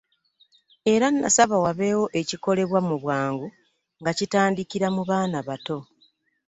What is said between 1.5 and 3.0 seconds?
wabeewo ekikolebwa mu